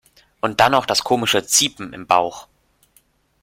[0.39, 2.47] Und dann noch das komische ziepen im Bauch.